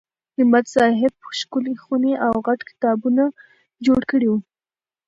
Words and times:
همت 0.37 0.65
صاحب 0.75 1.13
ښکلې 1.39 1.73
خونې 1.83 2.13
او 2.25 2.33
غټ 2.47 2.59
کتابتون 2.69 3.17
جوړ 3.85 4.01
کړی 4.11 4.27
و. 4.29 4.33